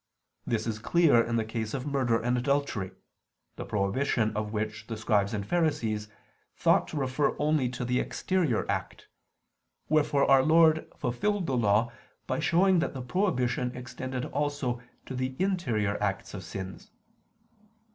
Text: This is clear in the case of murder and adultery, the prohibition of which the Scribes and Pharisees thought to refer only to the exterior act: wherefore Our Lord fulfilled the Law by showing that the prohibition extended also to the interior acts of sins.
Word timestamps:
This 0.47 0.65
is 0.65 0.79
clear 0.79 1.21
in 1.23 1.35
the 1.35 1.45
case 1.45 1.75
of 1.75 1.85
murder 1.85 2.19
and 2.19 2.35
adultery, 2.35 2.89
the 3.55 3.65
prohibition 3.65 4.35
of 4.35 4.51
which 4.51 4.87
the 4.87 4.97
Scribes 4.97 5.31
and 5.31 5.45
Pharisees 5.45 6.07
thought 6.55 6.87
to 6.87 6.97
refer 6.97 7.35
only 7.37 7.69
to 7.69 7.85
the 7.85 7.99
exterior 7.99 8.65
act: 8.67 9.07
wherefore 9.89 10.25
Our 10.25 10.41
Lord 10.41 10.87
fulfilled 10.97 11.45
the 11.45 11.55
Law 11.55 11.91
by 12.25 12.39
showing 12.39 12.79
that 12.79 12.95
the 12.95 13.03
prohibition 13.03 13.77
extended 13.77 14.25
also 14.25 14.81
to 15.05 15.13
the 15.13 15.35
interior 15.39 16.01
acts 16.01 16.33
of 16.33 16.43
sins. 16.43 16.89